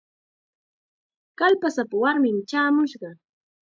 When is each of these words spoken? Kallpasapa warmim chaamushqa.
Kallpasapa 1.39 1.95
warmim 2.03 2.37
chaamushqa. 2.49 3.09